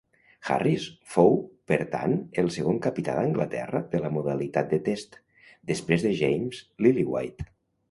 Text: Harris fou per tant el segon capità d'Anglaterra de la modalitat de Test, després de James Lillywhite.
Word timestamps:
Harris 0.53 0.85
fou 1.15 1.35
per 1.71 1.77
tant 1.91 2.15
el 2.43 2.49
segon 2.55 2.79
capità 2.87 3.19
d'Anglaterra 3.19 3.83
de 3.93 4.01
la 4.07 4.13
modalitat 4.17 4.73
de 4.75 4.81
Test, 4.91 5.21
després 5.75 6.09
de 6.09 6.17
James 6.25 6.67
Lillywhite. 6.85 7.51